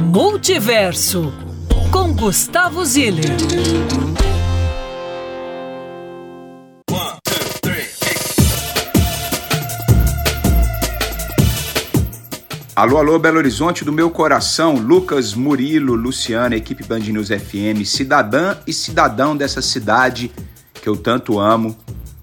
Multiverso 0.00 1.34
com 1.90 2.14
Gustavo 2.14 2.84
Ziller. 2.84 3.24
Alô, 12.76 12.98
alô, 12.98 13.18
Belo 13.18 13.38
Horizonte 13.38 13.84
do 13.84 13.92
meu 13.92 14.08
coração, 14.08 14.76
Lucas 14.76 15.34
Murilo, 15.34 15.96
Luciana, 15.96 16.54
equipe 16.54 16.84
Band 16.84 17.00
News 17.00 17.28
FM, 17.28 17.84
cidadã 17.84 18.56
e 18.68 18.72
cidadão 18.72 19.36
dessa 19.36 19.60
cidade 19.60 20.30
que 20.80 20.88
eu 20.88 20.96
tanto 20.96 21.40
amo. 21.40 21.76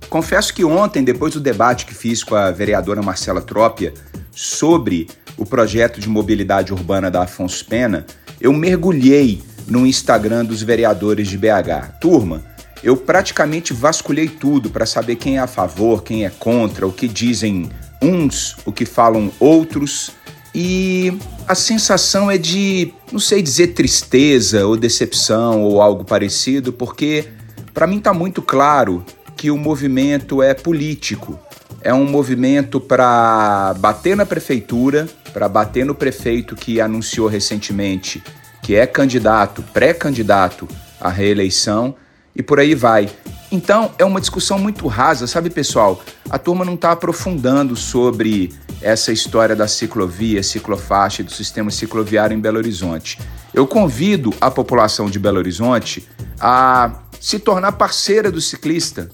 Confesso 0.10 0.54
que 0.54 0.64
ontem, 0.64 1.04
depois 1.04 1.34
do 1.34 1.42
debate 1.42 1.86
que 1.86 1.94
fiz 1.94 2.24
com 2.24 2.36
a 2.36 2.52
vereadora 2.52 3.02
Marcela 3.02 3.42
Trópia 3.42 3.94
sobre 4.32 5.08
o 5.38 5.46
projeto 5.46 6.00
de 6.00 6.10
mobilidade 6.10 6.74
urbana 6.74 7.12
da 7.12 7.24
Afonso 7.24 7.66
Pena, 7.66 8.06
eu 8.40 8.54
mergulhei 8.54 9.42
no 9.68 9.86
Instagram 9.86 10.46
dos 10.46 10.62
vereadores 10.62 11.28
de 11.28 11.38
BH. 11.38 12.00
Turma, 12.00 12.44
eu 12.84 12.96
praticamente 12.96 13.74
vasculhei 13.74 14.28
tudo 14.28 14.70
para 14.70 14.86
saber 14.86 15.16
quem 15.16 15.38
é 15.38 15.40
a 15.40 15.48
favor, 15.48 16.04
quem 16.04 16.26
é 16.26 16.30
contra, 16.30 16.86
o 16.86 16.94
que 16.94 17.08
dizem 17.08 17.70
uns, 18.02 18.56
o 18.66 18.72
que 18.72 18.86
falam 18.86 19.32
outros 19.40 20.12
e 20.58 21.12
a 21.46 21.54
sensação 21.54 22.32
é 22.32 22.38
de, 22.38 22.94
não 23.12 23.20
sei 23.20 23.42
dizer 23.42 23.74
tristeza 23.74 24.66
ou 24.66 24.78
decepção 24.78 25.62
ou 25.62 25.82
algo 25.82 26.06
parecido, 26.06 26.72
porque 26.72 27.26
para 27.74 27.86
mim 27.86 27.98
está 27.98 28.14
muito 28.14 28.42
claro 28.42 29.04
que 29.36 29.52
o 29.52 29.58
movimento 29.58 30.42
é 30.42 30.54
político. 30.54 31.38
É 31.82 31.94
um 31.94 32.06
movimento 32.06 32.80
para 32.80 33.76
bater 33.80 34.16
na 34.16 34.26
prefeitura, 34.26 35.10
para 35.36 35.50
bater 35.50 35.86
no 35.86 35.94
prefeito 35.94 36.56
que 36.56 36.80
anunciou 36.80 37.28
recentemente 37.28 38.24
que 38.64 38.74
é 38.74 38.88
candidato, 38.88 39.62
pré-candidato 39.74 40.66
à 40.98 41.10
reeleição 41.10 41.94
e 42.34 42.42
por 42.42 42.58
aí 42.58 42.74
vai. 42.74 43.10
Então 43.52 43.92
é 44.00 44.06
uma 44.06 44.22
discussão 44.22 44.58
muito 44.58 44.88
rasa, 44.88 45.28
sabe, 45.28 45.50
pessoal? 45.50 46.02
A 46.30 46.40
turma 46.40 46.64
não 46.64 46.76
está 46.76 46.94
aprofundando 46.94 47.76
sobre 47.76 48.54
essa 48.82 49.12
história 49.12 49.58
da 49.58 49.68
ciclovia, 49.68 50.42
ciclofaixa 50.42 51.22
e 51.22 51.26
do 51.26 51.32
sistema 51.34 51.70
cicloviário 51.70 52.34
em 52.34 52.40
Belo 52.40 52.58
Horizonte. 52.58 53.20
Eu 53.54 53.68
convido 53.68 54.34
a 54.40 54.50
população 54.50 55.10
de 55.10 55.20
Belo 55.20 55.40
Horizonte 55.40 56.08
a 56.40 57.02
se 57.20 57.40
tornar 57.40 57.74
parceira 57.74 58.32
do 58.32 58.40
ciclista. 58.40 59.10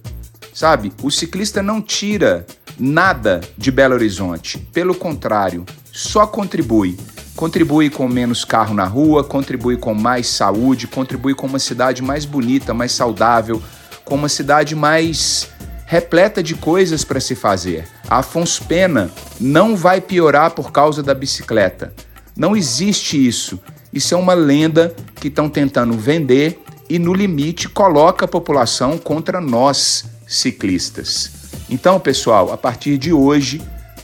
Sabe, 0.53 0.94
o 1.02 1.09
ciclista 1.09 1.64
não 1.64 1.81
tira 1.81 2.46
nada 2.80 3.42
de 3.58 3.72
Belo 3.72 3.96
Horizonte, 3.96 4.59
pelo 4.72 4.94
contrário, 4.94 5.66
só 5.92 6.25
contribui. 6.25 6.97
Contribui 7.36 7.89
com 7.89 8.08
menos 8.08 8.45
carro 8.45 8.73
na 8.73 8.86
rua, 8.86 9.23
contribui 9.23 9.78
com 9.78 9.94
mais 9.94 10.28
saúde, 10.28 10.88
contribui 10.88 11.34
com 11.34 11.47
uma 11.47 11.59
cidade 11.59 12.02
mais 12.02 12.25
bonita, 12.25 12.73
mais 12.73 12.92
saudável, 12.92 13.61
com 14.06 14.16
uma 14.16 14.30
cidade 14.30 14.75
mais 14.75 15.50
repleta 15.86 16.42
de 16.42 16.56
coisas 16.56 17.03
para 17.03 17.19
se 17.19 17.36
fazer. 17.36 17.88
A 18.09 18.19
Afonso 18.19 18.64
Pena 18.66 19.12
não 19.39 19.75
vai 19.75 20.00
piorar 20.00 20.52
por 20.52 20.72
causa 20.72 21.03
da 21.03 21.14
bicicleta. 21.14 21.94
Não 22.36 22.56
existe 22.56 23.28
isso. 23.28 23.59
Isso 23.92 24.14
é 24.14 24.17
uma 24.17 24.34
lenda 24.34 24.95
que 25.16 25.28
estão 25.28 25.50
tentando 25.50 25.94
vender 25.94 26.62
e, 26.89 26.97
no 26.97 27.14
limite, 27.14 27.67
coloca 27.67 28.25
a 28.25 28.28
população 28.28 28.97
contra 28.97 29.42
nós, 29.42 30.06
ciclistas. 30.28 31.31
Então, 31.69 32.00
pessoal, 32.00 32.52
a 32.53 32.58
partir 32.58 32.97
de 32.97 33.12
hoje, 33.12 33.62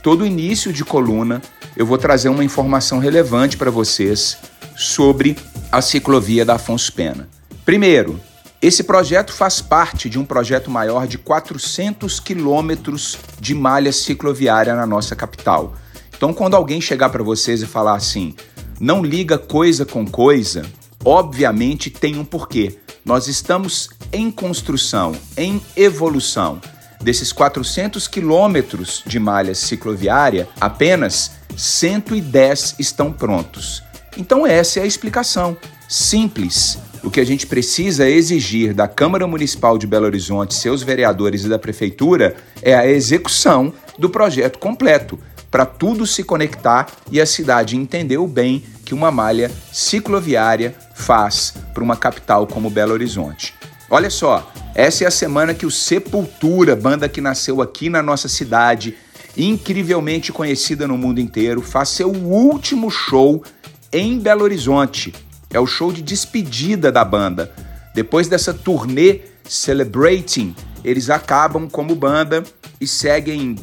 todo 0.08 0.26
início 0.26 0.72
de 0.72 0.86
coluna, 0.86 1.42
eu 1.76 1.86
vou 1.86 1.98
trazer 1.98 2.30
uma 2.30 2.42
informação 2.42 2.98
relevante 2.98 3.58
para 3.58 3.70
vocês 3.70 4.38
sobre 4.74 5.36
a 5.70 5.82
ciclovia 5.82 6.46
da 6.46 6.56
Afonso 6.56 6.94
Pena. 6.94 7.28
Primeiro, 7.66 8.18
esse 8.62 8.86
projeto 8.86 9.34
faz 9.34 9.60
parte 9.60 10.10
de 10.10 10.18
um 10.18 10.24
projeto 10.24 10.72
maior 10.72 11.08
de 11.08 11.18
400 11.18 12.22
quilômetros 12.22 13.18
de 13.38 13.54
malha 13.54 13.92
cicloviária 13.92 14.74
na 14.74 14.86
nossa 14.86 15.14
capital. 15.14 15.76
Então, 16.16 16.34
quando 16.34 16.56
alguém 16.56 16.80
chegar 16.80 17.10
para 17.10 17.22
vocês 17.22 17.62
e 17.62 17.66
falar 17.66 17.98
assim, 17.98 18.34
não 18.80 19.04
liga 19.04 19.38
coisa 19.38 19.86
com 19.86 20.08
coisa, 20.08 20.66
obviamente 21.04 21.90
tem 21.90 22.18
um 22.18 22.24
porquê. 22.24 22.80
Nós 23.04 23.28
estamos 23.28 23.90
em 24.14 24.32
construção, 24.32 25.14
em 25.36 25.62
evolução. 25.76 26.62
Desses 27.02 27.32
400 27.32 28.08
quilômetros 28.08 29.04
de 29.06 29.20
malha 29.20 29.54
cicloviária, 29.54 30.48
apenas 30.60 31.32
110 31.56 32.76
estão 32.80 33.12
prontos. 33.12 33.84
Então, 34.18 34.46
essa 34.46 34.80
é 34.80 34.84
a 34.84 34.88
explicação. 34.88 35.56
Simples, 35.88 36.80
o 37.04 37.12
que 37.12 37.20
a 37.20 37.26
gente 37.26 37.48
precisa 37.48 38.10
exigir 38.10 38.74
da 38.74 38.88
Câmara 38.88 39.28
Municipal 39.28 39.78
de 39.78 39.88
Belo 39.88 40.06
Horizonte, 40.06 40.56
seus 40.56 40.82
vereadores 40.84 41.46
e 41.46 41.50
da 41.50 41.60
Prefeitura 41.60 42.36
é 42.62 42.76
a 42.76 42.88
execução 42.88 43.74
do 43.98 44.10
projeto 44.10 44.60
completo, 44.60 45.20
para 45.50 45.66
tudo 45.66 46.06
se 46.06 46.24
conectar 46.24 46.88
e 47.12 47.22
a 47.22 47.26
cidade 47.26 47.78
entender 47.78 48.18
o 48.18 48.28
bem 48.28 48.64
que 48.84 48.94
uma 48.94 49.12
malha 49.12 49.52
cicloviária 49.72 50.76
faz 50.96 51.54
para 51.74 51.84
uma 51.84 51.96
capital 51.96 52.46
como 52.46 52.70
Belo 52.70 52.94
Horizonte. 52.94 53.54
Olha 53.90 54.10
só, 54.10 54.52
essa 54.78 55.04
é 55.04 55.08
a 55.08 55.12
semana 55.12 55.56
que 55.56 55.66
o 55.66 55.72
Sepultura, 55.72 56.76
banda 56.76 57.10
que 57.10 57.20
nasceu 57.20 57.64
aqui 57.64 57.90
na 57.90 58.04
nossa 58.04 58.28
cidade, 58.28 58.96
incrivelmente 59.36 60.32
conhecida 60.32 60.88
no 60.88 60.96
mundo 60.96 61.20
inteiro, 61.20 61.64
faz 61.64 61.90
seu 61.90 62.12
último 62.12 62.92
show 62.92 63.44
em 63.92 64.20
Belo 64.20 64.44
Horizonte. 64.44 65.16
É 65.50 65.60
o 65.60 65.66
show 65.66 65.92
de 65.92 66.04
despedida 66.04 66.92
da 66.92 67.04
banda. 67.04 67.52
Depois 67.96 68.28
dessa 68.28 68.54
turnê 68.54 69.22
Celebrating, 69.50 70.56
eles 70.84 71.10
acabam 71.10 71.68
como 71.68 71.96
banda 71.96 72.44
e 72.80 72.86
seguem 72.86 73.56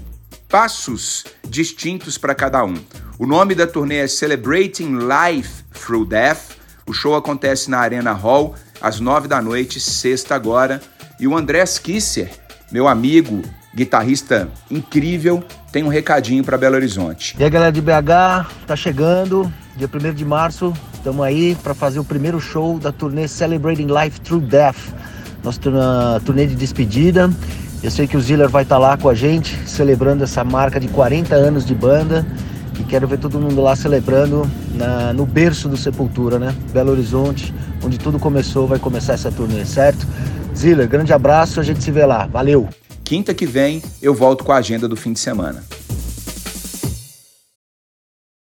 passos 0.48 1.24
distintos 1.48 2.18
para 2.18 2.34
cada 2.34 2.64
um. 2.64 2.74
O 3.20 3.26
nome 3.26 3.54
da 3.54 3.68
turnê 3.68 3.98
é 3.98 4.08
Celebrating 4.08 4.98
Life 4.98 5.62
Through 5.74 6.06
Death. 6.06 6.56
O 6.88 6.92
show 6.92 7.14
acontece 7.14 7.70
na 7.70 7.78
Arena 7.78 8.10
Hall 8.10 8.56
às 8.80 8.98
nove 8.98 9.28
da 9.28 9.40
noite, 9.40 9.78
sexta 9.78 10.34
agora. 10.34 10.82
E 11.24 11.26
o 11.26 11.34
André 11.34 11.64
Kisser, 11.82 12.30
meu 12.70 12.86
amigo, 12.86 13.40
guitarrista 13.74 14.46
incrível, 14.70 15.42
tem 15.72 15.82
um 15.82 15.88
recadinho 15.88 16.44
para 16.44 16.58
Belo 16.58 16.76
Horizonte. 16.76 17.34
E 17.38 17.42
aí, 17.42 17.48
galera 17.48 17.72
de 17.72 17.80
BH, 17.80 18.66
tá 18.66 18.76
chegando, 18.76 19.50
dia 19.74 19.88
1 19.88 20.12
de 20.12 20.22
março, 20.22 20.70
Estamos 20.98 21.24
aí 21.24 21.56
para 21.62 21.72
fazer 21.72 21.98
o 21.98 22.04
primeiro 22.04 22.38
show 22.38 22.78
da 22.78 22.92
turnê 22.92 23.26
Celebrating 23.26 23.86
Life 23.86 24.20
Through 24.20 24.42
Death, 24.42 24.76
nossa 25.42 25.58
turnê 26.26 26.46
de 26.46 26.54
despedida. 26.54 27.30
Eu 27.82 27.90
sei 27.90 28.06
que 28.06 28.18
o 28.18 28.20
Ziller 28.20 28.50
vai 28.50 28.64
estar 28.64 28.74
tá 28.74 28.78
lá 28.78 28.96
com 28.98 29.08
a 29.08 29.14
gente, 29.14 29.58
celebrando 29.66 30.24
essa 30.24 30.44
marca 30.44 30.78
de 30.78 30.88
40 30.88 31.34
anos 31.34 31.64
de 31.64 31.74
banda. 31.74 32.26
E 32.78 32.82
quero 32.84 33.08
ver 33.08 33.18
todo 33.18 33.40
mundo 33.40 33.62
lá 33.62 33.74
celebrando 33.74 34.46
na, 34.74 35.14
no 35.14 35.24
berço 35.24 35.70
do 35.70 35.76
Sepultura, 35.78 36.38
né? 36.38 36.54
Belo 36.70 36.92
Horizonte, 36.92 37.54
onde 37.82 37.96
tudo 37.98 38.18
começou, 38.18 38.66
vai 38.66 38.78
começar 38.78 39.14
essa 39.14 39.32
turnê, 39.32 39.64
certo? 39.64 40.06
Ziller, 40.56 40.88
grande 40.88 41.12
abraço, 41.12 41.60
a 41.60 41.62
gente 41.62 41.82
se 41.82 41.90
vê 41.90 42.06
lá. 42.06 42.26
Valeu! 42.26 42.68
Quinta 43.02 43.34
que 43.34 43.44
vem 43.44 43.82
eu 44.00 44.14
volto 44.14 44.44
com 44.44 44.52
a 44.52 44.56
agenda 44.56 44.88
do 44.88 44.96
fim 44.96 45.12
de 45.12 45.18
semana. 45.18 45.62